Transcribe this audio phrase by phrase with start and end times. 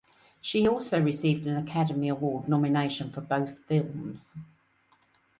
[0.41, 4.33] She also received an Academy Award nomination for both films.